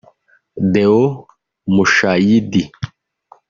Déo 0.73 1.01
Mushayidi 1.73 2.63